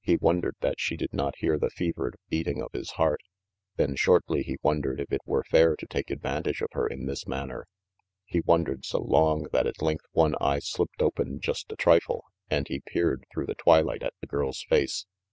[0.00, 3.18] He wondered that she did not hear the fevered beating of his heart.
[3.74, 7.26] Then shortly he wondered if it were fair to take advantage of her in this
[7.26, 7.66] manner.
[8.26, 12.68] He wondered so long that at length one eye slipped open just a trifle and
[12.68, 15.04] he peered through the twilight at the girl's face.